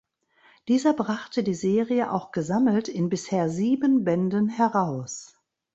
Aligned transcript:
Dieser 0.67 0.93
brachte 0.93 1.43
die 1.43 1.53
Serie 1.53 2.11
auch 2.11 2.31
gesammelt 2.31 2.87
in 2.89 3.07
bisher 3.09 3.49
sieben 3.49 4.03
Bänden 4.03 4.49
heraus. 4.49 5.37